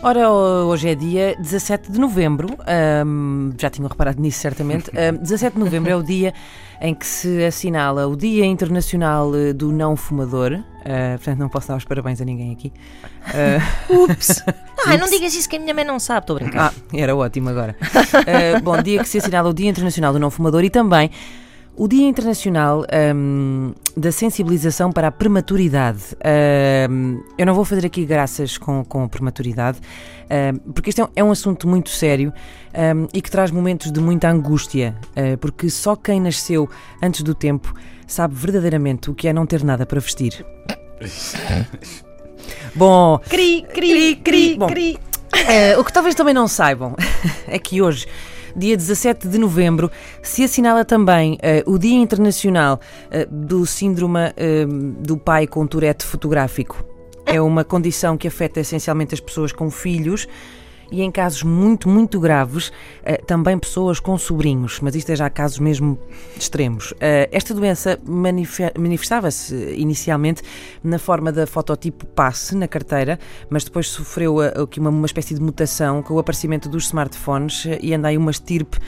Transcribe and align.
Ora, 0.00 0.30
hoje 0.30 0.88
é 0.90 0.94
dia 0.94 1.34
17 1.40 1.90
de 1.90 1.98
novembro, 1.98 2.48
já 3.58 3.68
tinham 3.68 3.88
reparado 3.88 4.22
nisso 4.22 4.38
certamente. 4.38 4.90
Ahm, 4.96 5.16
17 5.16 5.54
de 5.54 5.58
novembro 5.60 5.90
é 5.90 5.96
o 5.96 6.02
dia 6.02 6.32
em 6.80 6.94
que 6.94 7.04
se 7.04 7.44
assinala 7.44 8.06
o 8.06 8.16
Dia 8.16 8.46
Internacional 8.46 9.34
eh, 9.34 9.52
do 9.52 9.72
Não 9.72 9.96
Fumador. 9.96 10.60
Ah, 10.84 11.16
portanto, 11.16 11.38
não 11.40 11.48
posso 11.48 11.66
dar 11.68 11.76
os 11.76 11.84
parabéns 11.84 12.20
a 12.20 12.24
ninguém 12.24 12.52
aqui. 12.52 12.72
Ah, 13.26 13.58
Ups! 13.92 14.42
Ah, 14.86 14.96
não 14.96 15.10
digas 15.10 15.34
isso 15.34 15.48
que 15.48 15.56
a 15.56 15.58
minha 15.58 15.74
mãe 15.74 15.84
não 15.84 15.98
sabe, 15.98 16.20
estou 16.20 16.36
a 16.36 16.38
brincar. 16.38 16.72
ah, 16.72 16.96
era 16.96 17.14
ótimo 17.14 17.48
agora. 17.50 17.76
Ah, 17.82 18.60
bom, 18.62 18.80
dia 18.80 19.02
que 19.02 19.08
se 19.08 19.18
assinala 19.18 19.50
o 19.50 19.52
Dia 19.52 19.68
Internacional 19.68 20.12
do 20.12 20.20
Não 20.20 20.30
Fumador 20.30 20.62
e 20.64 20.70
também 20.70 21.10
o 21.78 21.86
Dia 21.86 22.08
Internacional 22.08 22.84
ahm, 22.92 23.72
da 23.96 24.10
Sensibilização 24.10 24.90
para 24.90 25.06
a 25.08 25.12
Prematuridade. 25.12 26.02
Ahm, 26.24 27.20
eu 27.38 27.46
não 27.46 27.54
vou 27.54 27.64
fazer 27.64 27.86
aqui 27.86 28.04
graças 28.04 28.58
com, 28.58 28.84
com 28.84 29.04
a 29.04 29.08
prematuridade, 29.08 29.78
ahm, 30.28 30.58
porque 30.74 30.90
este 30.90 31.00
é 31.00 31.04
um, 31.04 31.08
é 31.14 31.22
um 31.24 31.30
assunto 31.30 31.68
muito 31.68 31.90
sério 31.90 32.32
ahm, 32.74 33.06
e 33.14 33.22
que 33.22 33.30
traz 33.30 33.50
momentos 33.52 33.92
de 33.92 34.00
muita 34.00 34.28
angústia, 34.28 34.96
ah, 35.16 35.36
porque 35.40 35.70
só 35.70 35.94
quem 35.94 36.20
nasceu 36.20 36.68
antes 37.00 37.22
do 37.22 37.34
tempo 37.34 37.72
sabe 38.08 38.34
verdadeiramente 38.34 39.10
o 39.10 39.14
que 39.14 39.28
é 39.28 39.32
não 39.32 39.46
ter 39.46 39.62
nada 39.62 39.86
para 39.86 40.00
vestir. 40.00 40.44
Bom, 42.74 43.18
Cri, 43.28 43.64
cri, 43.72 44.16
cri, 44.16 44.56
Bom. 44.58 44.66
cri. 44.66 44.98
eh, 45.48 45.76
o 45.78 45.84
que 45.84 45.92
talvez 45.92 46.14
também 46.14 46.34
não 46.34 46.48
saibam 46.48 46.96
é 47.46 47.58
que 47.58 47.80
hoje, 47.82 48.06
dia 48.56 48.76
17 48.76 49.28
de 49.28 49.38
novembro, 49.38 49.90
se 50.22 50.44
assinala 50.44 50.84
também 50.84 51.38
eh, 51.42 51.62
o 51.66 51.78
Dia 51.78 51.98
Internacional 51.98 52.80
eh, 53.10 53.26
do 53.30 53.66
Síndrome 53.66 54.32
eh, 54.36 54.66
do 55.00 55.16
Pai 55.16 55.46
com 55.46 55.66
Tourette 55.66 56.04
Fotográfico. 56.04 56.84
É 57.26 57.40
uma 57.40 57.62
condição 57.62 58.16
que 58.16 58.26
afeta 58.26 58.60
essencialmente 58.60 59.14
as 59.14 59.20
pessoas 59.20 59.52
com 59.52 59.70
filhos 59.70 60.26
e, 60.90 61.02
em 61.02 61.10
casos 61.10 61.42
muito, 61.42 61.88
muito 61.88 62.18
graves, 62.18 62.72
eh, 63.04 63.18
também 63.18 63.58
pessoas 63.58 64.00
com 64.00 64.16
sobrinhos, 64.16 64.80
mas 64.80 64.94
isto 64.94 65.10
é 65.10 65.16
já 65.16 65.28
casos 65.28 65.58
mesmo 65.58 65.98
extremos. 66.38 66.94
Eh, 67.00 67.28
esta 67.32 67.52
doença 67.54 67.98
manife- 68.06 68.72
manifestava-se 68.78 69.54
inicialmente 69.76 70.42
na 70.82 70.98
forma 70.98 71.30
da 71.30 71.46
fototipo 71.46 72.06
passe 72.06 72.56
na 72.56 72.66
carteira, 72.66 73.18
mas 73.50 73.64
depois 73.64 73.88
sofreu 73.88 74.42
eh, 74.42 74.52
aqui 74.62 74.80
uma, 74.80 75.06
espécie 75.06 75.34
de 75.34 75.40
mutação 75.40 76.02
com 76.02 76.14
o 76.14 76.18
aparecimento 76.18 76.68
dos 76.68 76.86
smartphones 76.86 77.66
e 77.80 77.92
anda 77.94 78.08
aí 78.08 78.16
uma 78.16 78.30
estirpe 78.30 78.78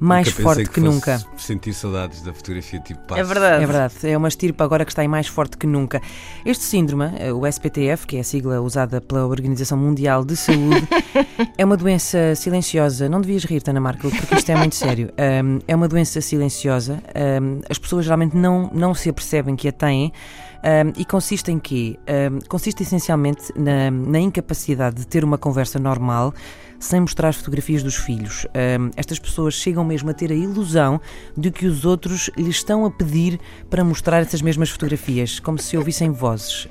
mais 0.00 0.26
Nunca 0.28 0.42
forte 0.42 0.64
que, 0.64 0.80
fosse 0.80 0.94
nunca. 0.94 1.20
Sentir 1.36 1.72
saudades 1.72 2.22
da 2.22 2.32
fotografia 2.32 2.80
tipo 2.80 3.00
passo. 3.00 3.20
É 3.20 3.24
verdade. 3.24 3.62
É 3.62 3.66
verdade, 3.66 3.94
é 4.04 4.16
uma 4.16 4.28
estirpe 4.28 4.62
agora 4.62 4.84
que 4.84 4.92
está 4.92 5.02
aí 5.02 5.08
mais 5.08 5.26
forte 5.26 5.56
que 5.56 5.66
nunca. 5.66 6.00
Este 6.44 6.64
síndrome, 6.64 7.10
eh, 7.18 7.32
o 7.32 7.46
SPTF, 7.46 8.06
que 8.06 8.16
é 8.16 8.20
a 8.20 8.24
sigla 8.24 8.60
usada 8.60 9.00
pela 9.00 9.26
Organização 9.26 9.78
Mundial 9.78 10.24
de 10.24 10.36
Saúde, 10.36 10.86
é 11.56 11.64
uma 11.64 11.76
doença 11.76 12.34
silenciosa. 12.34 13.08
Não 13.08 13.20
devias 13.20 13.44
rir, 13.44 13.62
Ana 13.66 13.80
Markel, 13.80 14.10
porque 14.10 14.34
isto 14.34 14.50
é 14.50 14.56
muito 14.56 14.74
sério. 14.76 15.10
Ahm, 15.16 15.58
é 15.66 15.74
uma 15.74 15.88
doença 15.88 16.20
silenciosa. 16.20 17.02
ahm, 17.14 17.60
as 17.68 17.78
pessoas 17.78 18.04
geralmente 18.04 18.36
não, 18.36 18.70
não 18.72 18.94
se 18.94 19.08
apercebem 19.08 19.56
que 19.56 19.68
a 19.68 19.72
têm. 19.72 20.12
ahm, 20.62 20.92
e 20.96 21.04
consiste 21.04 21.50
em 21.50 21.58
quê? 21.58 21.98
Consiste 22.48 22.82
essencialmente 22.82 23.52
na, 23.56 23.90
na 23.90 24.18
incapacidade 24.20 24.96
de 24.96 25.06
ter 25.06 25.24
uma 25.24 25.38
conversa 25.38 25.78
normal 25.78 26.32
sem 26.78 27.00
mostrar 27.00 27.28
as 27.28 27.36
fotografias 27.36 27.82
dos 27.82 27.96
filhos. 27.96 28.46
Estas 28.96 29.18
pessoas 29.18 29.54
chegam 29.54 29.84
mesmo 29.84 30.10
a 30.10 30.14
ter 30.14 30.30
a 30.30 30.34
ilusão 30.34 31.00
de 31.36 31.50
que 31.50 31.66
os 31.66 31.84
outros 31.84 32.30
lhes 32.36 32.56
estão 32.56 32.84
a 32.84 32.90
pedir 32.90 33.38
para 33.68 33.84
mostrar 33.84 34.20
essas 34.20 34.42
mesmas 34.42 34.70
fotografias, 34.70 35.40
como 35.40 35.58
se 35.58 35.76
ouvissem 35.76 36.10
vozes. 36.10 36.68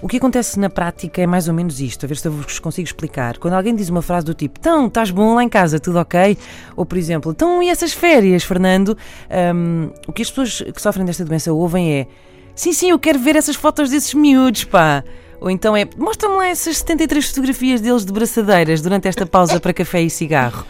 O 0.00 0.06
que 0.06 0.18
acontece 0.18 0.60
na 0.60 0.70
prática 0.70 1.20
é 1.20 1.26
mais 1.26 1.48
ou 1.48 1.54
menos 1.54 1.80
isto, 1.80 2.04
a 2.04 2.06
ver 2.06 2.16
se 2.16 2.28
eu 2.28 2.30
vos 2.30 2.60
consigo 2.60 2.86
explicar. 2.86 3.36
Quando 3.38 3.54
alguém 3.54 3.74
diz 3.74 3.88
uma 3.88 4.00
frase 4.00 4.24
do 4.26 4.32
tipo, 4.32 4.60
então, 4.60 4.86
estás 4.86 5.10
bom 5.10 5.34
lá 5.34 5.42
em 5.42 5.48
casa, 5.48 5.80
tudo 5.80 5.98
ok? 5.98 6.38
Ou, 6.76 6.86
por 6.86 6.96
exemplo, 6.96 7.32
então, 7.32 7.60
e 7.60 7.68
essas 7.68 7.92
férias, 7.92 8.44
Fernando? 8.44 8.96
Ahm, 9.28 9.90
o 10.06 10.12
que 10.12 10.22
as 10.22 10.30
pessoas 10.30 10.62
que 10.72 10.80
sofrem 10.80 11.04
desta 11.04 11.24
doença 11.24 11.52
ouvem 11.52 11.94
é, 11.94 12.06
sim, 12.54 12.72
sim, 12.72 12.90
eu 12.90 12.98
quero 12.98 13.18
ver 13.18 13.34
essas 13.34 13.56
fotos 13.56 13.90
desses 13.90 14.14
miúdos, 14.14 14.62
pá. 14.62 15.02
Ou 15.40 15.50
então 15.50 15.76
é, 15.76 15.88
mostra-me 15.96 16.36
lá 16.36 16.48
essas 16.48 16.78
73 16.78 17.28
fotografias 17.28 17.80
deles 17.80 18.04
de 18.04 18.12
braçadeiras 18.12 18.80
durante 18.80 19.06
esta 19.08 19.24
pausa 19.24 19.60
para 19.60 19.72
café 19.72 20.02
e 20.02 20.10
cigarro. 20.10 20.66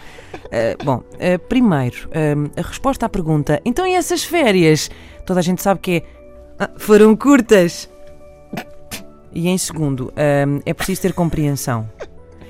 Uh, 0.47 0.83
bom, 0.85 0.97
uh, 0.97 1.39
primeiro, 1.49 2.09
um, 2.09 2.51
a 2.61 2.67
resposta 2.67 3.07
à 3.07 3.09
pergunta, 3.09 3.61
então 3.65 3.87
e 3.87 3.95
essas 3.95 4.23
férias? 4.25 4.91
Toda 5.25 5.41
a 5.41 5.43
gente 5.43 5.63
sabe 5.63 5.81
que 5.81 5.91
é, 5.97 6.03
"Ah, 6.59 6.71
foram 6.77 7.17
curtas. 7.17 7.89
E 9.33 9.49
em 9.49 9.59
segundo, 9.59 10.13
um, 10.17 10.61
é 10.65 10.75
preciso 10.75 11.03
ter 11.03 11.13
compreensão. 11.13 11.89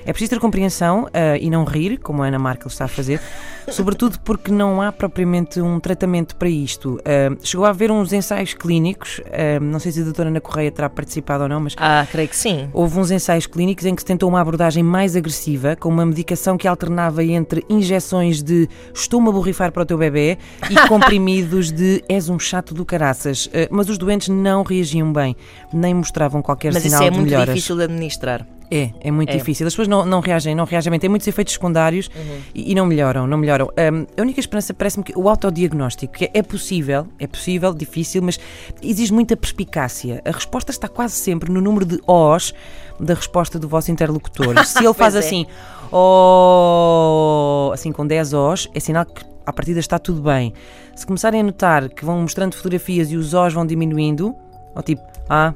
É 0.09 0.13
preciso 0.15 0.31
ter 0.31 0.41
compreensão 0.41 1.03
uh, 1.05 1.09
e 1.39 1.51
não 1.51 1.65
rir, 1.65 1.99
como 1.99 2.23
a 2.23 2.29
Ana 2.29 2.39
Markel 2.39 2.69
está 2.69 2.87
a 2.87 2.89
fazer, 2.89 3.21
sobretudo 3.69 4.19
porque 4.21 4.51
não 4.51 4.81
há 4.81 4.91
propriamente 4.91 5.61
um 5.61 5.79
tratamento 5.79 6.35
para 6.35 6.49
isto. 6.49 6.95
Uh, 6.95 7.37
chegou 7.43 7.67
a 7.67 7.69
haver 7.69 7.91
uns 7.91 8.11
ensaios 8.11 8.55
clínicos, 8.55 9.19
uh, 9.19 9.63
não 9.63 9.79
sei 9.79 9.93
se 9.93 10.01
a 10.01 10.05
doutora 10.05 10.31
Ana 10.31 10.41
Correia 10.41 10.73
terá 10.73 10.89
participado 10.89 11.43
ou 11.43 11.49
não, 11.51 11.61
mas 11.61 11.75
Ah, 11.77 12.07
creio 12.11 12.27
que 12.27 12.37
sim. 12.37 12.71
Houve 12.73 12.99
uns 12.99 13.11
ensaios 13.11 13.47
clínicos 13.47 13.85
em 13.85 13.95
que 13.95 14.01
se 14.01 14.07
tentou 14.07 14.31
uma 14.31 14.41
abordagem 14.41 14.83
mais 14.83 15.15
agressiva, 15.15 15.77
com 15.77 15.91
uma 15.91 16.07
medicação 16.07 16.57
que 16.57 16.67
alternava 16.67 17.23
entre 17.23 17.63
injeções 17.69 18.43
de 18.43 18.67
estou-me 18.95 19.29
a 19.29 19.33
borrifar 19.33 19.71
para 19.73 19.83
o 19.83 19.87
teu 19.87 19.99
bebê 19.99 20.39
e 20.71 20.75
comprimidos 20.89 21.71
de 21.71 22.03
és 22.09 22.31
um 22.31 22.39
chato 22.39 22.73
do 22.73 22.83
caraças. 22.83 23.51
Mas 23.71 23.91
os 23.91 23.99
doentes 23.99 24.29
não 24.29 24.63
reagiam 24.63 25.13
bem, 25.13 25.37
nem 25.71 25.93
mostravam 25.93 26.41
qualquer 26.41 26.73
Mas 26.73 26.83
isso 26.83 26.97
sinal 26.97 27.09
é 27.09 27.11
de 27.11 27.17
muito 27.19 27.31
melhoras. 27.31 27.55
difícil 27.55 27.77
de 27.77 27.83
administrar. 27.83 28.47
É, 28.71 28.91
é 29.01 29.11
muito 29.11 29.31
É. 29.31 29.37
difícil. 29.37 29.67
As 29.67 29.73
pessoas 29.73 29.89
não, 29.89 30.05
não 30.05 30.21
reagem, 30.21 30.55
não 30.55 30.65
reagem 30.65 30.91
bem. 30.91 31.01
Tem 31.01 31.09
muitos 31.09 31.27
efeitos 31.27 31.55
secundários 31.55 32.11
e, 32.55 32.73
e 32.73 32.75
não 32.75 32.85
melhoram, 32.87 33.27
não 33.27 33.39
melhoram. 33.39 33.67
Hum, 33.67 34.07
a 34.17 34.23
única 34.23 34.41
esperança 34.41 34.75
parece-me 34.75 35.05
que 35.05 35.13
o 35.17 35.29
autodiagnóstico, 35.29 36.13
que 36.13 36.31
é 36.33 36.43
possível, 36.43 37.07
é 37.19 37.27
possível, 37.27 37.73
difícil, 37.73 38.23
mas 38.23 38.39
exige 38.83 39.13
muita 39.13 39.37
perspicácia. 39.37 40.21
A 40.25 40.31
resposta 40.31 40.71
está 40.71 40.87
quase 40.89 41.15
sempre 41.15 41.51
no 41.51 41.61
número 41.61 41.87
de 41.87 41.99
O's 42.07 42.53
da 43.01 43.15
resposta 43.15 43.59
do 43.59 43.69
vosso 43.69 43.91
interlocutor. 43.91 44.65
Se 44.67 44.79
ele 44.85 44.95
faz 44.95 45.15
é. 45.15 45.21
assim, 45.21 45.47
oh, 45.93 47.71
assim 47.73 47.93
com 47.93 48.07
10 48.07 48.33
O's, 48.35 48.69
é 48.75 48.81
sinal 48.81 49.05
que 49.07 49.25
à 49.47 49.53
partida 49.53 49.81
está 49.81 49.99
tudo 49.99 50.21
bem. 50.21 50.53
Se 50.95 51.07
começarem 51.07 51.41
a 51.41 51.45
notar 51.45 51.89
que 51.89 52.05
vão 52.05 52.21
mostrando 52.21 52.55
fotografias 52.55 53.11
e 53.11 53.17
os 53.17 53.33
O's 53.35 53.55
vão 53.55 53.65
diminuindo, 53.67 54.35
ou 54.75 54.83
tipo, 54.83 55.03
ah, 55.29 55.55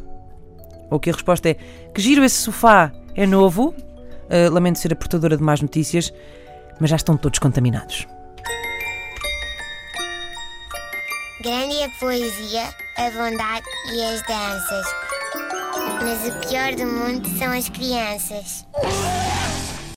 ou 0.90 1.00
que 1.00 1.10
a 1.10 1.12
resposta 1.12 1.48
é 1.50 1.54
que 1.94 2.00
giro 2.00 2.22
esse 2.24 2.36
sofá, 2.36 2.92
é 3.16 3.26
novo. 3.26 3.74
Uh, 4.30 4.50
lamento 4.50 4.78
ser 4.78 4.92
a 4.92 4.96
portadora 4.96 5.36
de 5.36 5.42
más 5.42 5.60
notícias, 5.60 6.12
mas 6.80 6.90
já 6.90 6.96
estão 6.96 7.16
todos 7.16 7.38
contaminados. 7.38 8.06
Grande 11.42 11.82
a 11.82 11.88
poesia, 11.98 12.68
a 12.96 13.10
bondade 13.10 13.66
e 13.92 14.02
as 14.02 14.22
danças. 14.22 14.86
Mas 16.02 16.28
o 16.28 16.48
pior 16.48 16.74
do 16.74 16.86
mundo 16.86 17.28
são 17.38 17.52
as 17.52 17.68
crianças. 17.68 18.64